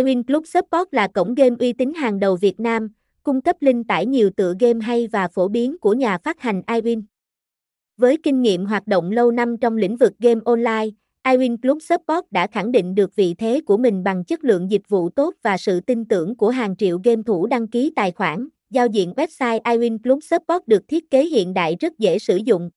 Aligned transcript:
iWin 0.00 0.22
Club 0.22 0.44
Support 0.46 0.88
là 0.90 1.08
cổng 1.08 1.34
game 1.34 1.56
uy 1.58 1.72
tín 1.72 1.94
hàng 1.94 2.20
đầu 2.20 2.36
Việt 2.36 2.60
Nam, 2.60 2.88
cung 3.22 3.40
cấp 3.40 3.56
linh 3.60 3.84
tải 3.84 4.06
nhiều 4.06 4.30
tựa 4.36 4.54
game 4.60 4.80
hay 4.84 5.06
và 5.06 5.28
phổ 5.28 5.48
biến 5.48 5.78
của 5.78 5.92
nhà 5.92 6.18
phát 6.18 6.40
hành 6.40 6.62
iWin. 6.66 7.02
Với 7.96 8.16
kinh 8.22 8.42
nghiệm 8.42 8.66
hoạt 8.66 8.86
động 8.86 9.10
lâu 9.10 9.30
năm 9.30 9.56
trong 9.58 9.76
lĩnh 9.76 9.96
vực 9.96 10.12
game 10.18 10.40
online, 10.44 10.86
iWin 11.24 11.56
Club 11.62 11.78
Support 11.82 12.26
đã 12.30 12.46
khẳng 12.46 12.72
định 12.72 12.94
được 12.94 13.16
vị 13.16 13.34
thế 13.34 13.60
của 13.66 13.76
mình 13.76 14.04
bằng 14.04 14.24
chất 14.24 14.44
lượng 14.44 14.70
dịch 14.70 14.88
vụ 14.88 15.08
tốt 15.08 15.34
và 15.42 15.56
sự 15.56 15.80
tin 15.80 16.04
tưởng 16.04 16.36
của 16.36 16.50
hàng 16.50 16.76
triệu 16.76 17.00
game 17.04 17.22
thủ 17.26 17.46
đăng 17.46 17.68
ký 17.68 17.92
tài 17.96 18.12
khoản. 18.12 18.48
Giao 18.70 18.86
diện 18.86 19.12
website 19.16 19.60
iWin 19.60 19.98
Club 19.98 20.18
Support 20.22 20.66
được 20.66 20.88
thiết 20.88 21.10
kế 21.10 21.26
hiện 21.26 21.54
đại 21.54 21.76
rất 21.80 21.98
dễ 21.98 22.18
sử 22.18 22.36
dụng. 22.36 22.70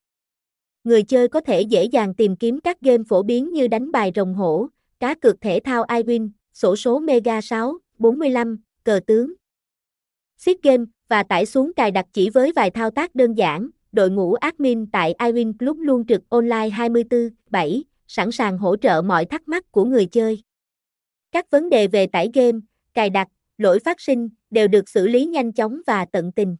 Người 0.84 1.04
chơi 1.04 1.28
có 1.28 1.40
thể 1.40 1.62
dễ 1.62 1.84
dàng 1.84 2.14
tìm 2.14 2.36
kiếm 2.36 2.60
các 2.60 2.82
game 2.82 3.04
phổ 3.10 3.24
biến 3.24 3.54
như 3.54 3.68
đánh 3.68 3.92
bài 3.92 4.12
rồng 4.16 4.34
hổ, 4.34 4.68
cá 5.00 5.16
cược 5.16 5.42
thể 5.42 5.60
thao 5.64 5.84
iWin, 5.84 6.30
sổ 6.54 6.76
số 6.76 7.00
Mega 7.00 7.42
6, 7.42 7.78
45, 8.00 8.58
cờ 8.84 9.00
tướng. 9.08 9.34
Seed 10.38 10.58
Game 10.64 10.84
và 11.08 11.24
tải 11.24 11.46
xuống 11.46 11.74
cài 11.74 11.92
đặt 11.92 12.06
chỉ 12.14 12.30
với 12.30 12.52
vài 12.56 12.70
thao 12.70 12.92
tác 12.92 13.16
đơn 13.16 13.34
giản. 13.34 13.70
Đội 13.92 14.10
ngũ 14.10 14.34
admin 14.34 14.92
tại 14.92 15.16
iWin 15.20 15.54
Club 15.58 15.78
luôn 15.80 16.06
trực 16.08 16.22
online 16.30 16.70
24/7, 16.70 17.84
sẵn 18.08 18.32
sàng 18.32 18.58
hỗ 18.58 18.76
trợ 18.78 19.02
mọi 19.02 19.26
thắc 19.26 19.48
mắc 19.48 19.72
của 19.72 19.86
người 19.86 20.06
chơi. 20.06 20.44
Các 21.32 21.52
vấn 21.52 21.70
đề 21.70 21.88
về 21.88 22.08
tải 22.08 22.30
game, 22.34 22.60
cài 22.94 23.10
đặt, 23.10 23.28
lỗi 23.58 23.80
phát 23.80 24.02
sinh 24.02 24.30
đều 24.50 24.68
được 24.68 24.90
xử 24.90 25.08
lý 25.08 25.26
nhanh 25.26 25.52
chóng 25.52 25.82
và 25.88 26.06
tận 26.06 26.32
tình. 26.32 26.56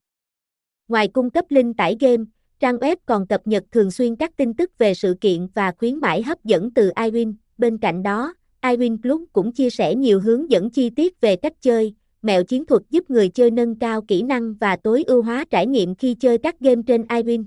Ngoài 0.88 1.08
cung 1.08 1.30
cấp 1.30 1.46
link 1.50 1.78
tải 1.78 1.98
game, 2.00 2.24
trang 2.60 2.78
web 2.78 2.96
còn 3.06 3.28
cập 3.28 3.48
nhật 3.48 3.64
thường 3.72 3.92
xuyên 3.92 4.16
các 4.16 4.38
tin 4.38 4.54
tức 4.54 4.78
về 4.78 4.94
sự 4.94 5.16
kiện 5.22 5.48
và 5.56 5.72
khuyến 5.72 6.00
mãi 6.00 6.24
hấp 6.24 6.44
dẫn 6.44 6.74
từ 6.74 6.92
iWin. 6.96 7.34
Bên 7.58 7.78
cạnh 7.78 8.04
đó, 8.04 8.34
iWin 8.64 8.98
Plus 9.02 9.22
cũng 9.34 9.52
chia 9.52 9.70
sẻ 9.70 9.96
nhiều 9.96 10.20
hướng 10.20 10.52
dẫn 10.52 10.70
chi 10.70 10.90
tiết 10.90 11.22
về 11.22 11.36
cách 11.36 11.54
chơi, 11.62 11.94
mẹo 12.22 12.44
chiến 12.44 12.66
thuật 12.66 12.82
giúp 12.90 13.10
người 13.10 13.30
chơi 13.30 13.52
nâng 13.52 13.76
cao 13.80 14.02
kỹ 14.02 14.22
năng 14.22 14.54
và 14.54 14.76
tối 14.76 15.04
ưu 15.08 15.22
hóa 15.22 15.46
trải 15.50 15.68
nghiệm 15.68 15.96
khi 15.96 16.14
chơi 16.14 16.38
các 16.38 16.60
game 16.60 16.82
trên 16.88 17.02
iWin. 17.02 17.46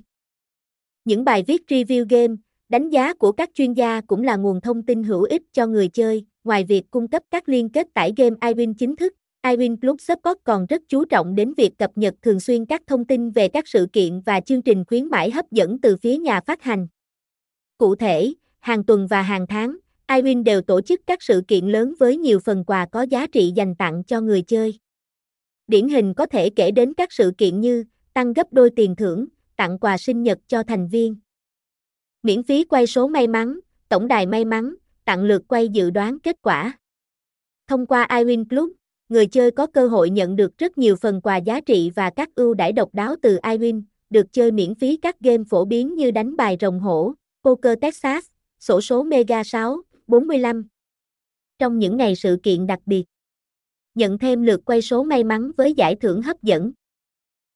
Những 1.04 1.24
bài 1.24 1.44
viết 1.46 1.62
review 1.68 2.06
game, 2.08 2.34
đánh 2.68 2.88
giá 2.88 3.14
của 3.14 3.32
các 3.32 3.50
chuyên 3.54 3.72
gia 3.72 4.00
cũng 4.00 4.22
là 4.22 4.36
nguồn 4.36 4.60
thông 4.60 4.82
tin 4.82 5.02
hữu 5.02 5.22
ích 5.22 5.42
cho 5.52 5.66
người 5.66 5.88
chơi, 5.88 6.24
ngoài 6.44 6.64
việc 6.64 6.90
cung 6.90 7.08
cấp 7.08 7.22
các 7.30 7.48
liên 7.48 7.68
kết 7.68 7.86
tải 7.94 8.12
game 8.16 8.36
iWin 8.40 8.74
chính 8.74 8.96
thức. 8.96 9.12
iWin 9.42 9.76
Club 9.76 10.00
Support 10.00 10.38
còn 10.44 10.66
rất 10.66 10.82
chú 10.88 11.04
trọng 11.04 11.34
đến 11.34 11.52
việc 11.56 11.78
cập 11.78 11.90
nhật 11.94 12.14
thường 12.22 12.40
xuyên 12.40 12.64
các 12.64 12.82
thông 12.86 13.04
tin 13.04 13.30
về 13.30 13.48
các 13.48 13.68
sự 13.68 13.86
kiện 13.92 14.20
và 14.20 14.40
chương 14.40 14.62
trình 14.62 14.84
khuyến 14.84 15.08
mãi 15.08 15.30
hấp 15.30 15.50
dẫn 15.50 15.80
từ 15.80 15.96
phía 15.96 16.18
nhà 16.18 16.40
phát 16.40 16.62
hành. 16.62 16.86
Cụ 17.78 17.94
thể, 17.94 18.34
hàng 18.58 18.84
tuần 18.84 19.06
và 19.06 19.22
hàng 19.22 19.46
tháng, 19.46 19.76
iWin 20.08 20.42
đều 20.42 20.60
tổ 20.60 20.80
chức 20.80 21.00
các 21.06 21.22
sự 21.22 21.42
kiện 21.48 21.66
lớn 21.66 21.94
với 21.98 22.16
nhiều 22.16 22.40
phần 22.40 22.64
quà 22.64 22.86
có 22.86 23.02
giá 23.02 23.26
trị 23.26 23.52
dành 23.56 23.74
tặng 23.74 24.04
cho 24.04 24.20
người 24.20 24.42
chơi. 24.42 24.78
Điển 25.66 25.88
hình 25.88 26.14
có 26.14 26.26
thể 26.26 26.50
kể 26.50 26.70
đến 26.70 26.94
các 26.94 27.12
sự 27.12 27.32
kiện 27.38 27.60
như 27.60 27.84
tăng 28.14 28.32
gấp 28.32 28.52
đôi 28.52 28.70
tiền 28.76 28.96
thưởng, 28.96 29.26
tặng 29.56 29.78
quà 29.78 29.98
sinh 29.98 30.22
nhật 30.22 30.38
cho 30.46 30.62
thành 30.62 30.88
viên. 30.88 31.16
Miễn 32.22 32.42
phí 32.42 32.64
quay 32.64 32.86
số 32.86 33.08
may 33.08 33.26
mắn, 33.26 33.60
tổng 33.88 34.08
đài 34.08 34.26
may 34.26 34.44
mắn, 34.44 34.74
tặng 35.04 35.24
lượt 35.24 35.42
quay 35.48 35.68
dự 35.68 35.90
đoán 35.90 36.18
kết 36.18 36.36
quả. 36.42 36.78
Thông 37.68 37.86
qua 37.86 38.06
iWin 38.10 38.44
Club, 38.48 38.70
người 39.08 39.26
chơi 39.26 39.50
có 39.50 39.66
cơ 39.66 39.88
hội 39.88 40.10
nhận 40.10 40.36
được 40.36 40.58
rất 40.58 40.78
nhiều 40.78 40.96
phần 40.96 41.20
quà 41.20 41.36
giá 41.36 41.60
trị 41.60 41.90
và 41.94 42.10
các 42.10 42.34
ưu 42.34 42.54
đãi 42.54 42.72
độc 42.72 42.94
đáo 42.94 43.14
từ 43.22 43.38
iWin, 43.38 43.82
được 44.10 44.32
chơi 44.32 44.50
miễn 44.52 44.74
phí 44.74 44.96
các 44.96 45.20
game 45.20 45.44
phổ 45.50 45.64
biến 45.64 45.94
như 45.94 46.10
đánh 46.10 46.36
bài 46.36 46.56
rồng 46.60 46.80
hổ, 46.80 47.12
poker 47.44 47.78
Texas, 47.80 48.24
sổ 48.60 48.80
số 48.80 49.02
Mega 49.02 49.44
6, 49.44 49.82
45. 50.06 50.66
Trong 51.58 51.78
những 51.78 51.96
ngày 51.96 52.16
sự 52.16 52.38
kiện 52.42 52.66
đặc 52.66 52.80
biệt, 52.86 53.04
nhận 53.94 54.18
thêm 54.18 54.42
lượt 54.42 54.60
quay 54.64 54.82
số 54.82 55.04
may 55.04 55.24
mắn 55.24 55.50
với 55.56 55.74
giải 55.74 55.96
thưởng 55.96 56.22
hấp 56.22 56.42
dẫn. 56.42 56.72